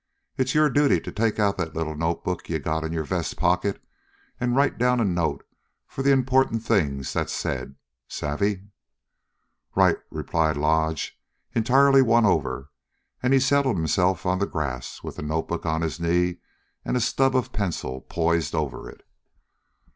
[0.35, 3.79] It's your duty to take out that little notebook you got in your vest pocket
[4.39, 5.45] and write down a note
[5.85, 7.75] for the important things that's said.
[8.07, 8.63] Savvy?"
[9.75, 11.21] "Right," replied Lodge,
[11.53, 12.71] entirely won over,
[13.21, 16.37] and he settled himself on the grass, with the notebook on his knee
[16.83, 19.05] and a stub of a pencil poised over it.